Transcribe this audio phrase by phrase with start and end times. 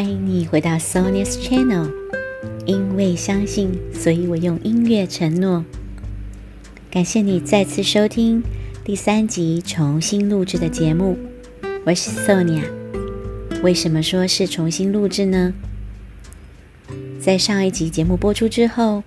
[0.00, 1.90] 欢迎你回到 Sony's Channel。
[2.64, 5.62] 因为相信，所以我用音乐承诺。
[6.90, 8.42] 感谢你再次收听
[8.82, 11.18] 第三集重新录制的节目。
[11.84, 12.64] 我是 Sonia。
[13.62, 15.52] 为什么说是重新录制呢？
[17.20, 19.04] 在上一集节目播出之后，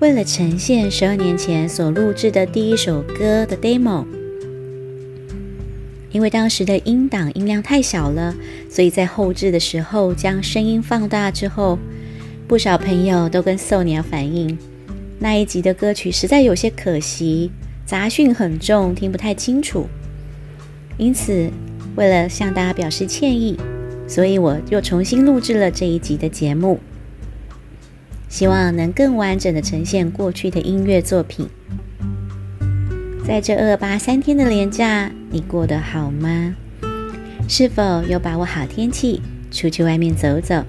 [0.00, 4.04] 为了呈现十二年前所录制的第一首歌的 demo。
[6.16, 8.34] 因为当时的音档音量太小了，
[8.70, 11.78] 所以在后置的时候将声音放大之后，
[12.48, 14.56] 不少朋友都跟 Sonia 反映，
[15.18, 17.50] 那一集的歌曲实在有些可惜，
[17.84, 19.86] 杂讯很重，听不太清楚。
[20.96, 21.50] 因此，
[21.96, 23.58] 为了向大家表示歉意，
[24.08, 26.80] 所以我又重新录制了这一集的节目，
[28.30, 31.46] 希望能更完整的呈现过去的音乐作品。
[33.26, 36.54] 在这二八三天的连假，你过得好吗？
[37.48, 40.62] 是否有把握好天气出去外面走走？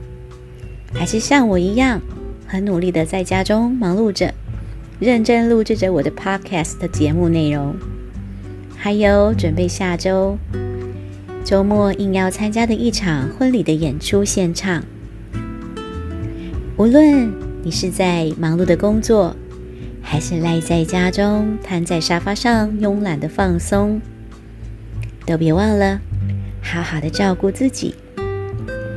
[0.91, 2.02] 还是像我一样，
[2.47, 4.33] 很努力的在家中忙碌着，
[5.00, 7.75] 认真录制着我的 podcast 节目内容？
[8.75, 10.35] 还有准备下周
[11.45, 14.83] 周末应要参加的一场婚礼的演出现场？
[16.75, 19.35] 无论你是在忙碌的工作。
[20.09, 24.00] 还是赖在家中，瘫在沙发上，慵懒的放松，
[25.25, 26.00] 都别忘了
[26.61, 27.94] 好好的照顾自己，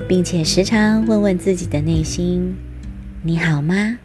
[0.08, 2.54] 并且时常问问自己的内心：
[3.24, 3.98] 你好吗？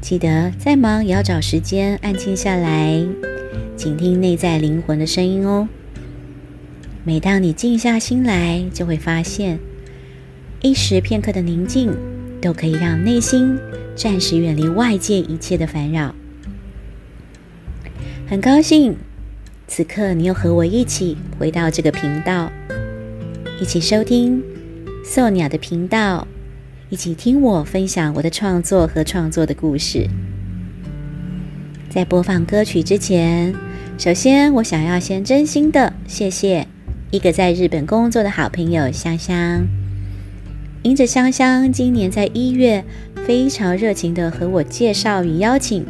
[0.00, 3.04] 记得再忙也要找时间安静下来，
[3.76, 5.68] 倾听内在灵魂的声音哦。
[7.02, 9.58] 每当你静下心来，就会发现
[10.62, 11.92] 一时片刻的宁静，
[12.40, 13.58] 都可以让内心。
[14.02, 16.14] 暂时远离外界一切的烦扰。
[18.26, 18.96] 很高兴，
[19.68, 22.50] 此刻你又和我一起回到这个频道，
[23.60, 24.42] 一起收听
[25.04, 26.26] Sonia 的频道，
[26.88, 30.08] 一起听我分享我的创作和创作的故事。
[31.90, 33.54] 在播放歌曲之前，
[33.98, 36.66] 首先我想要先真心的谢谢
[37.10, 39.66] 一个在日本工作的好朋友香香。
[40.82, 42.82] 因着香香今年在一月。
[43.26, 45.86] 非常热情的和我介绍与邀请，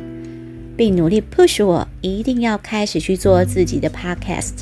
[0.77, 4.53] 并努力 push 我一定要开始去做自己的 podcast，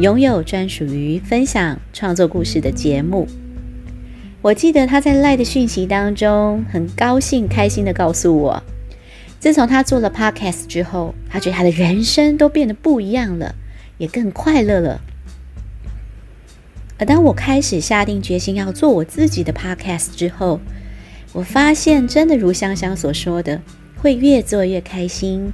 [0.00, 3.28] 拥有专属于分享创作故事的节目。
[4.40, 8.62] 我记得他在赖的讯息当中，很高兴、开心的告诉我，
[9.38, 13.54] 自从他做了 podcast 之后，他觉得他的人生都变得不一样了，
[13.98, 15.00] 也更快乐了。
[16.98, 20.60] 而当我开始下定决心要做我自己的 podcast 之后，
[21.32, 23.62] 我发现，真的如香香所说的，
[23.96, 25.52] 会越做越开心，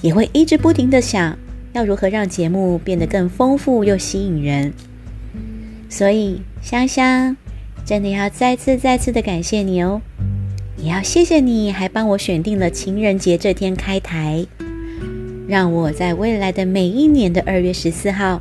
[0.00, 1.38] 也会一直不停的想
[1.72, 4.72] 要如何让节目变得更丰富又吸引人。
[5.88, 7.36] 所以，香香
[7.84, 10.00] 真的要再次再次的感谢你哦！
[10.76, 14.46] 也要谢谢你，还帮我选定了情人节这天开台，
[15.46, 18.40] 让我在未来的每一年的二月十四号，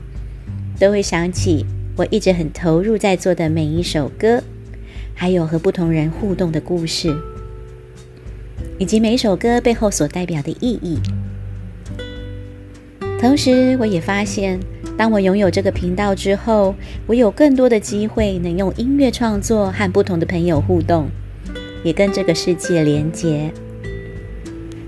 [0.79, 1.65] 都会想起
[1.97, 4.41] 我一直很投入在做的每一首歌。
[5.13, 7.15] 还有和不同人互动的故事，
[8.77, 10.99] 以及每首歌背后所代表的意义。
[13.19, 14.59] 同时，我也发现，
[14.97, 16.73] 当我拥有这个频道之后，
[17.05, 21.07] 我有更多的机会能用音乐创作和不同的朋友互动，
[21.83, 23.51] 也跟这个世界连接。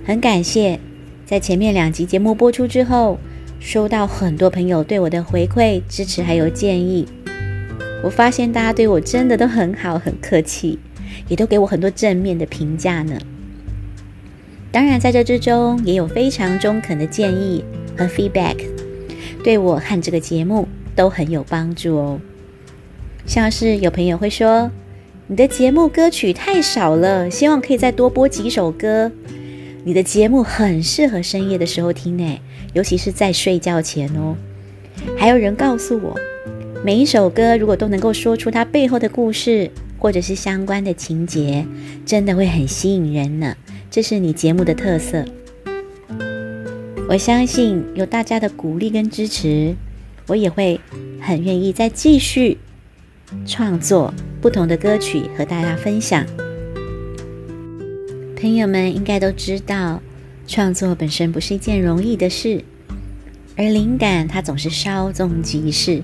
[0.04, 0.80] 很感谢，
[1.28, 3.20] 在前面两集节目播出之后，
[3.60, 7.08] 收到很多朋友对我的回馈、支持还有建议。
[8.04, 10.78] 我发现大家对我真的都很好，很客气，
[11.30, 13.18] 也都给我很多正面的评价呢。
[14.72, 17.64] 当然，在这之中也有非常中肯的建议
[17.98, 18.58] 和 feedback，
[19.44, 22.20] 对我和这个节目都很有帮助哦。
[23.26, 24.70] 像是有朋友会说
[25.28, 29.10] ：“你的节目歌曲太少了，希望可以再多播几首歌。
[29.86, 32.42] 你的节目很适合深夜的时候听诶，
[32.74, 34.36] 尤其是在睡觉前哦。”
[35.18, 36.20] 还有人告诉我。
[36.86, 41.66] 每一首歌如果都能够说出它背后的故事，或者是相关的情节，
[42.06, 43.56] 真的会很吸引人呢。
[43.90, 45.24] 这是你节目的特色。
[47.08, 49.76] 我相信有大家的鼓励跟支持，
[50.28, 50.82] 我也会
[51.22, 52.58] 很愿意再继续
[53.46, 56.26] 创作不同的歌曲和大家分享。
[58.36, 60.02] 朋友们应该都知道，
[60.46, 62.62] 创作本身不是一件容易的事，
[63.56, 66.02] 而灵感它总是稍纵即逝。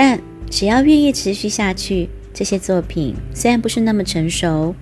[0.00, 4.72] 但只要愿意持续下去，这些作品虽然不是那么成熟，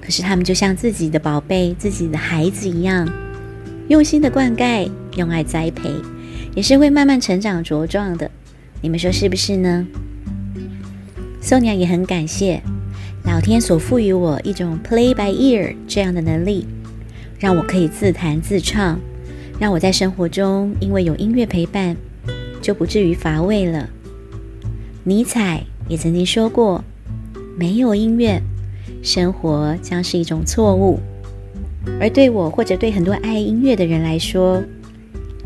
[0.00, 3.12] 可是他们就像自己的宝贝、自己的孩子一样，
[3.88, 5.90] 用心的灌溉、用爱栽培，
[6.54, 8.30] 也是会慢慢成长茁壮的。
[8.80, 9.84] 你们说是不是呢
[11.42, 12.62] ？Sonia 也很感谢
[13.24, 16.64] 老天所赋予我一种 play by ear 这样的能力，
[17.40, 19.00] 让我可以自弹自唱，
[19.58, 21.96] 让我在生活中因为有音乐陪伴，
[22.60, 23.88] 就不至于乏味了。
[25.04, 26.84] 尼采也曾经说过
[27.58, 28.40] ：“没有音乐，
[29.02, 31.00] 生活将是一种错误。”
[31.98, 34.62] 而对我或者对很多爱音乐的人来说，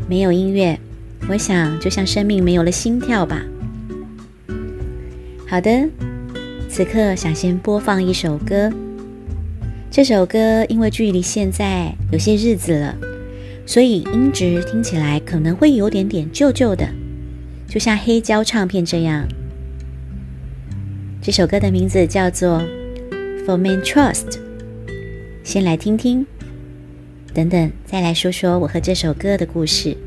[0.07, 0.77] 没有音乐，
[1.29, 3.41] 我想就像生命没有了心跳吧。
[5.47, 5.87] 好的，
[6.69, 8.69] 此刻想先播放一首歌。
[9.89, 12.97] 这首歌因为距离现在有些日子了，
[13.65, 16.85] 所以音质听起来可能会有点点旧旧的，
[17.67, 19.27] 就像黑胶唱片这样。
[21.21, 22.61] 这首歌的名字叫做
[23.45, 24.31] 《For Men Trust》。
[25.43, 26.25] 先来听听，
[27.33, 29.97] 等等再来说说我和这首歌的故事。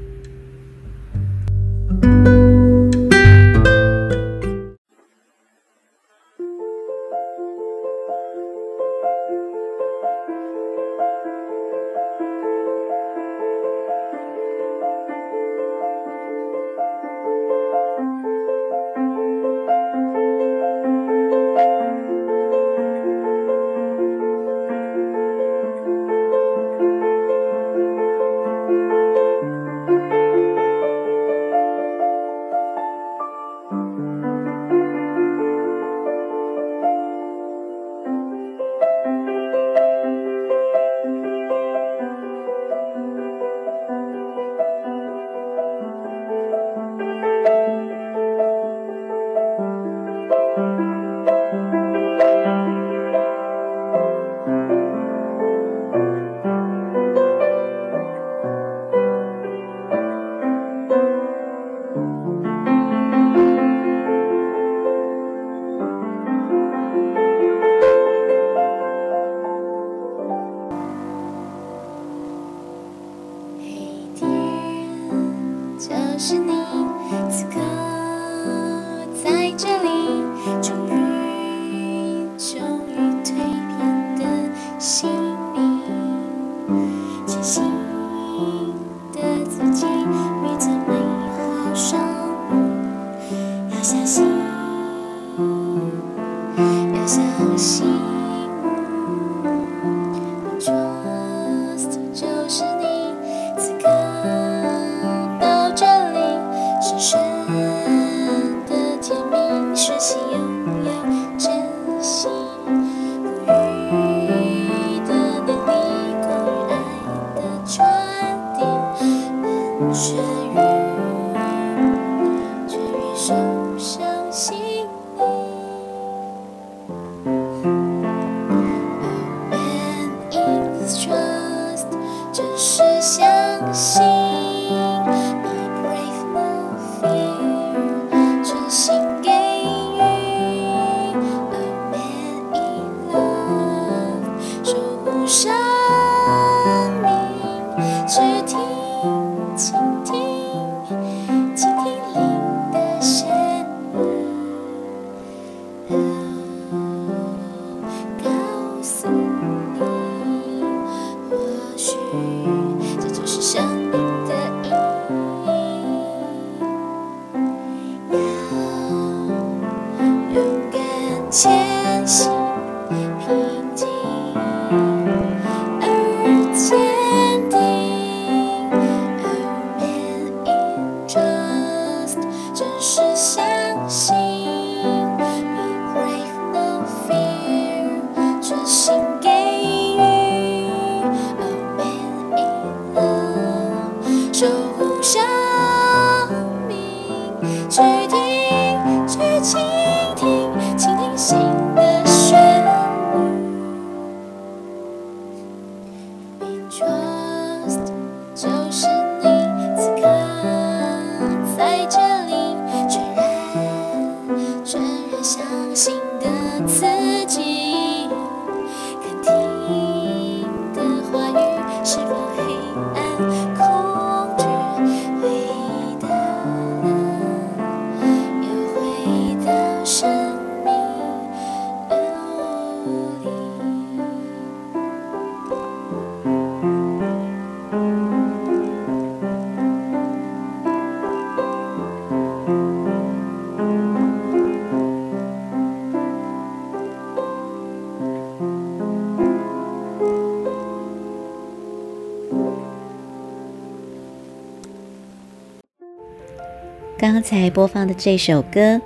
[257.00, 258.80] 刚才播放的这首歌，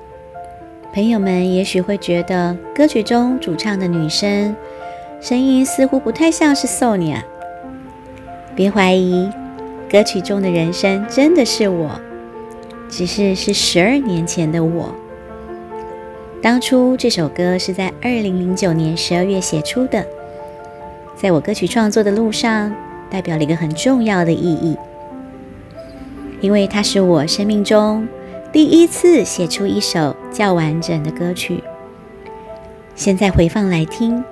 [0.92, 4.54] 朋友们也许会觉得歌曲中主唱的女生
[5.18, 7.22] 声音似乎不太像是 Sonia。
[8.54, 9.30] 别怀疑，
[9.90, 11.98] 歌曲中的人声真的是我，
[12.86, 14.94] 只是是十二年前的我。
[16.42, 20.04] 当初这首歌是在二零零九年十二月写出的，
[21.16, 22.74] 在我歌曲创作的路上，
[23.08, 24.76] 代表了一个很重要的意义。
[26.42, 28.06] 因为它是我生命中
[28.52, 31.62] 第一次写出一首较完整的歌曲。
[32.94, 34.22] 现在回放来听，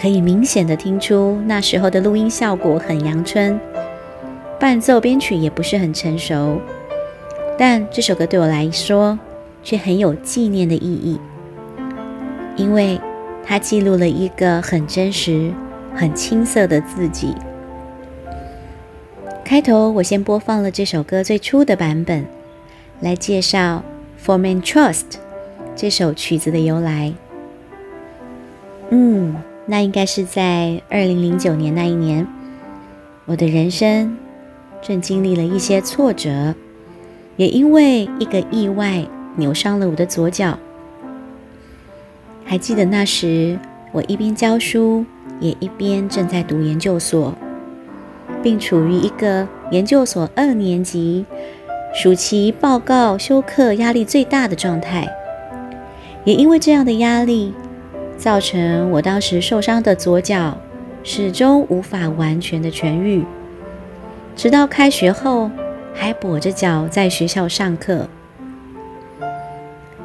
[0.00, 3.58] 可以明显的听出那时候的录音效果很阳春，
[4.60, 6.60] 伴奏编曲也不是很成熟。
[7.58, 9.18] 但这首歌对我来说
[9.62, 11.18] 却很有纪念的意义，
[12.56, 13.00] 因为
[13.42, 15.50] 它记录了一个很真实、
[15.94, 17.34] 很青涩的自己。
[19.44, 22.24] 开头，我先播放了这首歌最初的版本，
[23.00, 23.84] 来介绍
[24.26, 24.94] 《For Men Trust》
[25.76, 27.12] 这首曲子的由来。
[28.88, 29.36] 嗯，
[29.66, 32.26] 那应该是在二零零九年那一年，
[33.26, 34.16] 我的人生
[34.80, 36.54] 正经历了一些挫折，
[37.36, 40.58] 也因为一个意外扭伤了我的左脚。
[42.46, 43.58] 还记得那时，
[43.92, 45.04] 我一边教书，
[45.38, 47.34] 也一边正在读研究所。
[48.44, 51.24] 并处于一个研究所二年级
[51.94, 55.08] 暑期报告修课压力最大的状态，
[56.24, 57.54] 也因为这样的压力，
[58.18, 60.58] 造成我当时受伤的左脚
[61.02, 63.24] 始终无法完全的痊愈，
[64.36, 65.50] 直到开学后
[65.94, 68.06] 还跛着脚在学校上课。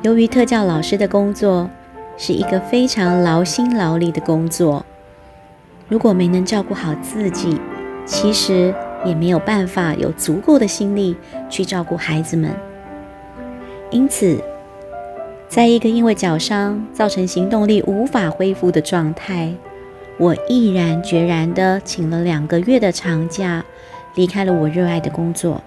[0.02, 1.70] 由于特教老师的工作
[2.16, 4.86] 是一个非常劳心劳力的工作，
[5.90, 7.60] 如果没能照顾好自己，
[8.10, 8.74] 其实
[9.06, 11.16] 也没有办法有足够的心力
[11.48, 12.52] 去照顾孩子们，
[13.92, 14.44] 因此，
[15.48, 19.54] 在一个因为脚伤造成行动力无法恢复的状态，
[20.18, 23.64] 我毅然决然地请了两个月的长假，
[24.16, 25.62] 离开了我热爱的工作。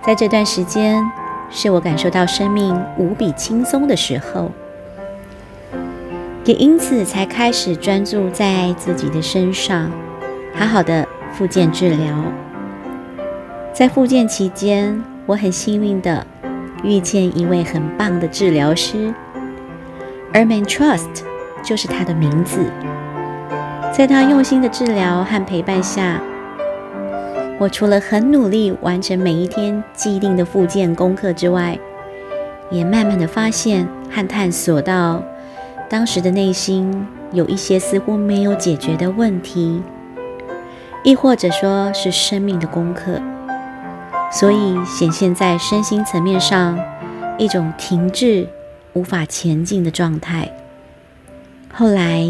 [0.00, 1.04] 在这段时间，
[1.50, 4.50] 是我感受到生命无比轻松的时候，
[6.46, 9.92] 也因此才开始专注在自己的身上。
[10.54, 12.14] 好好的复健治疗，
[13.72, 16.24] 在复健期间，我很幸运的
[16.84, 19.12] 遇见一位很棒的治疗师 e
[20.32, 21.22] r m a n Trust
[21.64, 22.58] 就是他的名字。
[23.92, 26.20] 在他用心的治疗和陪伴下，
[27.58, 31.78] 我除了很努力完成每一天既定的复健功课之外，
[32.70, 35.22] 也慢慢的发现和探索到
[35.88, 39.82] 当时的内心有一些似乎没有解决的问题。
[41.04, 43.20] 亦或者说是生命的功课，
[44.30, 46.78] 所以显现在身心层面上
[47.38, 48.46] 一种停滞、
[48.92, 50.48] 无法前进的状态。
[51.74, 52.24] 后来，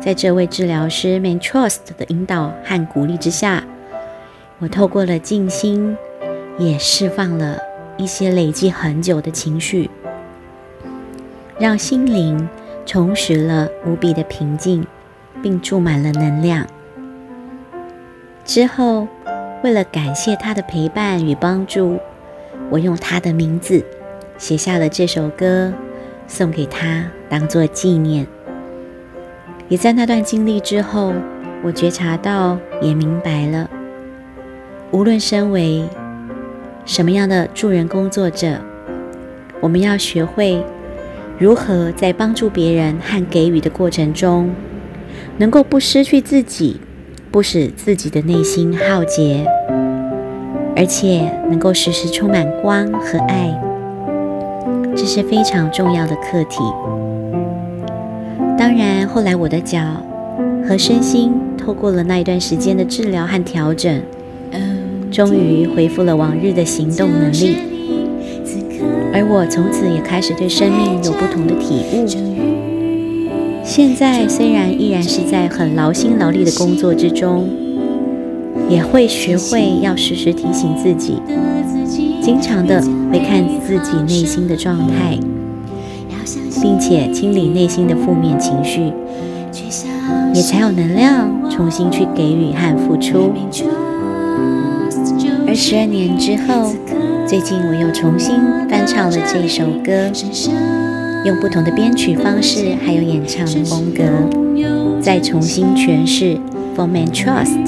[0.00, 3.62] 在这位治疗师 Man Trust 的引导和鼓励之下，
[4.58, 5.94] 我透过了静心，
[6.56, 7.58] 也释放了
[7.98, 9.90] 一些累积很久的情绪，
[11.58, 12.48] 让心灵
[12.86, 14.86] 重拾了无比的平静，
[15.42, 16.66] 并注满了能量。
[18.48, 19.06] 之后，
[19.62, 21.98] 为了感谢他的陪伴与帮助，
[22.70, 23.84] 我用他的名字
[24.38, 25.70] 写下了这首歌，
[26.26, 28.26] 送给他当做纪念。
[29.68, 31.12] 也在那段经历之后，
[31.62, 33.68] 我觉察到，也明白了，
[34.92, 35.84] 无论身为
[36.86, 38.58] 什么样的助人工作者，
[39.60, 40.64] 我们要学会
[41.38, 44.50] 如何在帮助别人和给予的过程中，
[45.36, 46.80] 能够不失去自己。
[47.30, 49.44] 不使自己的内心耗竭，
[50.74, 53.54] 而且能够时时充满光和爱，
[54.96, 56.60] 这是非常重要的课题。
[58.56, 59.78] 当然，后来我的脚
[60.66, 64.00] 和身心透过了那一段时间的治疗和调整，
[65.10, 67.56] 终于恢复了往日的行动能力。
[69.12, 72.27] 而我从此也开始对生命有不同的体悟。
[73.68, 77.46] 现在虽然依然是在很劳心劳力的工作之中，
[78.66, 81.20] 也会学会要时时提醒自己，
[82.22, 82.80] 经常的
[83.12, 85.18] 会看自己内心的状态，
[86.62, 88.90] 并且清理内心的负面情绪，
[90.32, 93.34] 也才有能量重新去给予和付出。
[95.46, 96.72] 而十二年之后，
[97.26, 98.34] 最近我又重新
[98.70, 100.10] 翻唱了这首歌。
[101.24, 104.02] 用不同的编曲方式，还有演唱的风格，
[105.00, 106.36] 再重新诠释
[106.76, 107.66] 《For Man Trust》。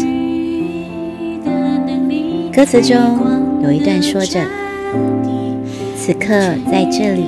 [2.55, 2.97] 歌词中
[3.63, 4.41] 有一段说着
[5.97, 6.29] ：“此刻
[6.71, 7.25] 在这里，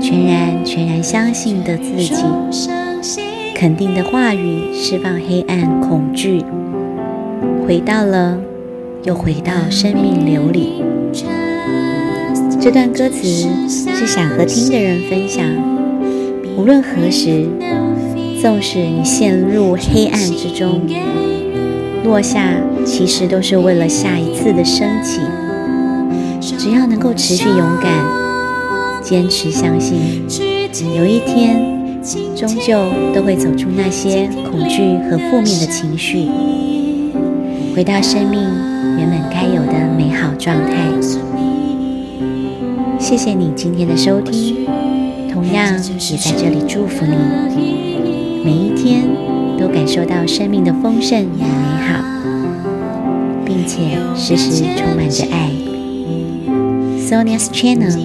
[0.00, 2.14] 全然全然相信的自己，
[3.54, 6.44] 肯定的话语释放黑暗恐惧，
[7.66, 8.38] 回到了，
[9.04, 10.82] 又回到生命流里。
[12.66, 13.22] 这段歌词
[13.94, 15.46] 是想和听的人分享，
[16.56, 17.46] 无论何时，
[18.42, 20.80] 纵使你陷入黑暗之中，
[22.02, 25.20] 落下其实都是为了下一次的升起。
[26.58, 27.88] 只要能够持续勇敢，
[29.00, 30.26] 坚持相信，
[30.96, 32.00] 有一天
[32.34, 36.28] 终究都会走出那些恐惧和负面的情绪，
[37.76, 38.40] 回到生命
[38.98, 41.25] 原本该有的美好状态。
[43.08, 44.66] 谢谢你今天的收听，
[45.32, 47.14] 同样也在这里祝福你，
[48.44, 49.08] 每一天
[49.56, 51.44] 都感受到生命的丰盛与美
[51.86, 52.02] 好，
[53.44, 55.52] 并且时时充满着爱。
[56.98, 57.96] Sonia's Channel，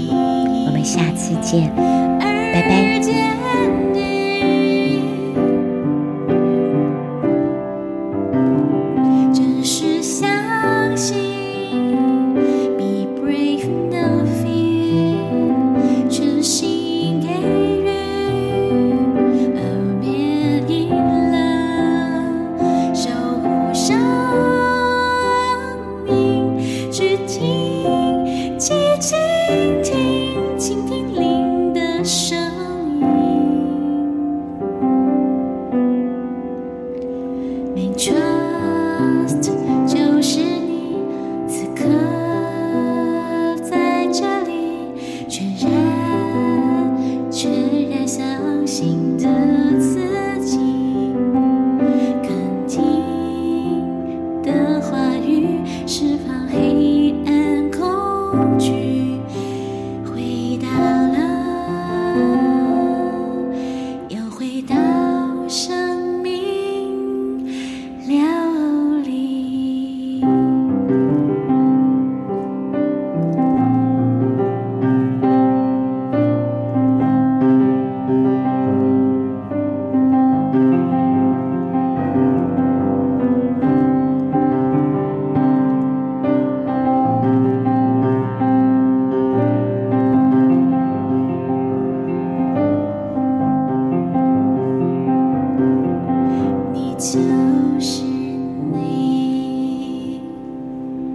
[0.68, 1.74] 我们下次见，
[2.54, 3.01] 拜拜。